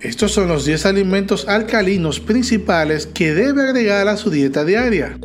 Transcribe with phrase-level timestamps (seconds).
[0.00, 5.18] Estos son los 10 alimentos alcalinos principales que debe agregar a su dieta diaria.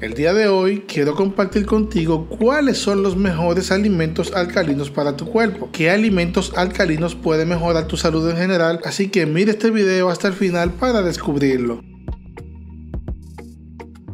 [0.00, 5.26] El día de hoy quiero compartir contigo cuáles son los mejores alimentos alcalinos para tu
[5.26, 10.08] cuerpo, qué alimentos alcalinos pueden mejorar tu salud en general, así que mire este video
[10.08, 11.82] hasta el final para descubrirlo.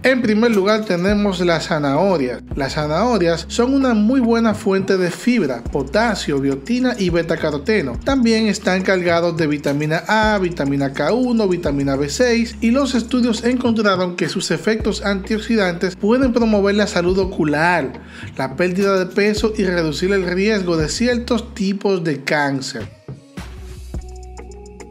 [0.05, 2.43] En primer lugar tenemos las zanahorias.
[2.57, 8.00] Las zanahorias son una muy buena fuente de fibra, potasio, biotina y betacaroteno.
[8.03, 14.29] También están cargados de vitamina A, vitamina K1, vitamina B6 y los estudios encontraron que
[14.29, 17.93] sus efectos antioxidantes pueden promover la salud ocular,
[18.36, 22.89] la pérdida de peso y reducir el riesgo de ciertos tipos de cáncer.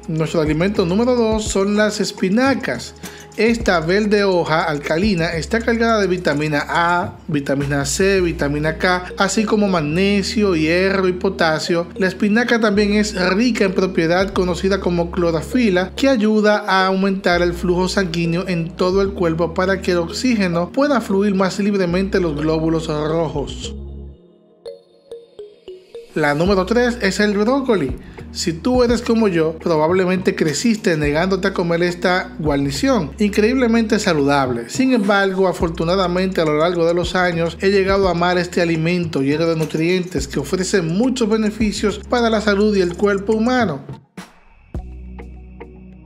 [0.07, 2.95] Nuestro alimento número 2 son las espinacas.
[3.37, 9.69] Esta verde hoja alcalina está cargada de vitamina A, vitamina C, vitamina K, así como
[9.69, 11.87] magnesio, hierro y potasio.
[11.95, 17.53] La espinaca también es rica en propiedad conocida como clorofila, que ayuda a aumentar el
[17.53, 22.23] flujo sanguíneo en todo el cuerpo para que el oxígeno pueda fluir más libremente en
[22.23, 23.75] los glóbulos rojos.
[26.13, 27.95] La número 3 es el brócoli.
[28.33, 34.69] Si tú eres como yo, probablemente creciste negándote a comer esta guarnición, increíblemente saludable.
[34.69, 39.21] Sin embargo, afortunadamente a lo largo de los años he llegado a amar este alimento
[39.21, 44.00] lleno de nutrientes que ofrece muchos beneficios para la salud y el cuerpo humano.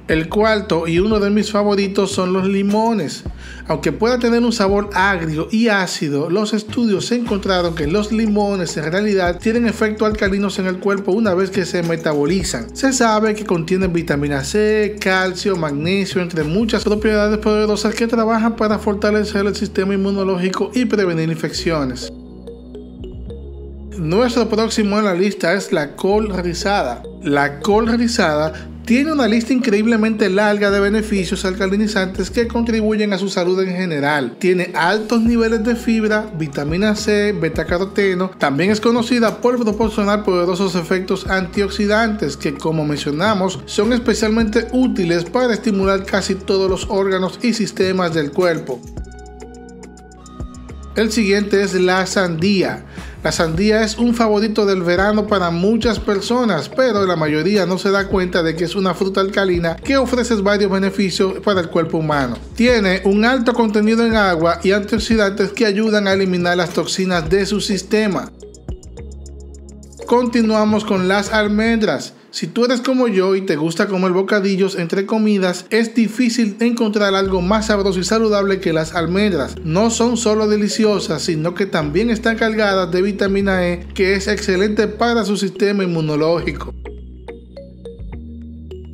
[0.07, 3.23] El cuarto y uno de mis favoritos son los limones.
[3.67, 8.91] Aunque pueda tener un sabor agrio y ácido, los estudios encontraron que los limones en
[8.91, 12.75] realidad tienen efectos alcalinos en el cuerpo una vez que se metabolizan.
[12.75, 18.77] Se sabe que contienen vitamina C, calcio, magnesio, entre muchas propiedades poderosas que trabajan para
[18.77, 22.13] fortalecer el sistema inmunológico y prevenir infecciones.
[23.97, 27.01] Nuestro próximo en la lista es la col rizada.
[27.23, 28.53] La col rizada
[28.85, 34.37] tiene una lista increíblemente larga de beneficios alcalinizantes que contribuyen a su salud en general.
[34.39, 38.31] Tiene altos niveles de fibra, vitamina C, beta-caroteno.
[38.37, 45.53] También es conocida por proporcionar poderosos efectos antioxidantes que, como mencionamos, son especialmente útiles para
[45.53, 48.79] estimular casi todos los órganos y sistemas del cuerpo.
[50.95, 52.85] El siguiente es la sandía.
[53.21, 57.91] La sandía es un favorito del verano para muchas personas, pero la mayoría no se
[57.91, 61.97] da cuenta de que es una fruta alcalina que ofrece varios beneficios para el cuerpo
[61.97, 62.37] humano.
[62.55, 67.45] Tiene un alto contenido en agua y antioxidantes que ayudan a eliminar las toxinas de
[67.45, 68.31] su sistema.
[70.05, 72.13] Continuamos con las almendras.
[72.35, 77.15] Si tú eres como yo y te gusta comer bocadillos entre comidas, es difícil encontrar
[77.15, 79.55] algo más sabroso y saludable que las almendras.
[79.63, 84.89] No son solo deliciosas, sino que también están cargadas de vitamina E, que es excelente
[84.89, 86.73] para su sistema inmunológico.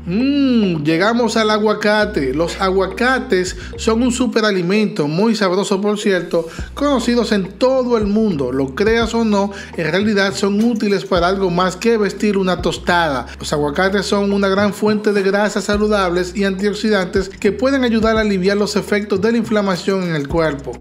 [0.06, 2.34] Mmm, llegamos al aguacate.
[2.34, 8.52] Los aguacates son un superalimento muy sabroso, por cierto, conocidos en todo el mundo.
[8.52, 13.28] Lo creas o no, en realidad son útiles para algo más que vestir una tostada.
[13.40, 18.22] Los aguacates son una gran fuente de grasas saludables y antioxidantes que pueden ayudar a
[18.22, 20.72] aliviar los efectos de la inflamación en el cuerpo.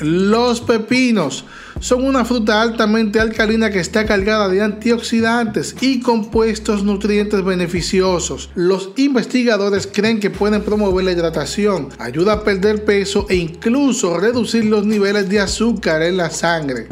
[0.00, 1.44] Los pepinos
[1.80, 8.50] son una fruta altamente alcalina que está cargada de antioxidantes y compuestos nutrientes beneficiosos.
[8.54, 14.64] Los investigadores creen que pueden promover la hidratación, ayuda a perder peso e incluso reducir
[14.66, 16.86] los niveles de azúcar en la sangre.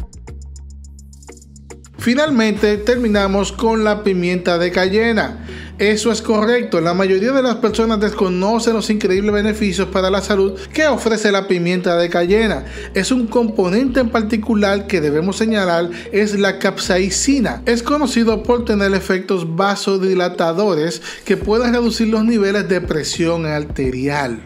[2.09, 5.45] Finalmente terminamos con la pimienta de cayena.
[5.77, 10.59] Eso es correcto, la mayoría de las personas desconocen los increíbles beneficios para la salud
[10.73, 12.65] que ofrece la pimienta de cayena.
[12.95, 17.61] Es un componente en particular que debemos señalar, es la capsaicina.
[17.67, 24.41] Es conocido por tener efectos vasodilatadores que pueden reducir los niveles de presión arterial.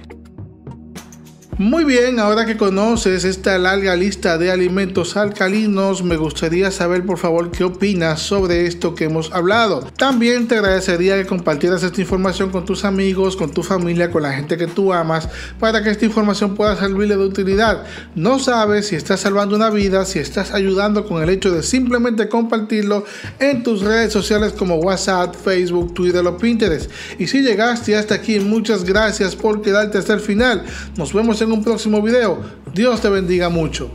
[1.63, 7.19] Muy bien, ahora que conoces esta larga lista de alimentos alcalinos, me gustaría saber por
[7.19, 9.87] favor qué opinas sobre esto que hemos hablado.
[9.97, 14.33] También te agradecería que compartieras esta información con tus amigos, con tu familia, con la
[14.33, 15.29] gente que tú amas,
[15.61, 17.85] para que esta información pueda servirle de utilidad.
[18.17, 22.29] No sabes si estás salvando una vida, si estás ayudando con el hecho de simplemente
[22.29, 23.05] compartirlo
[23.39, 26.91] en tus redes sociales como WhatsApp, Facebook, Twitter o Pinterest.
[27.21, 30.65] Y si llegaste hasta aquí, muchas gracias por quedarte hasta el final.
[30.97, 32.39] Nos vemos un próximo video.
[32.75, 33.91] Dios te bendiga mucho.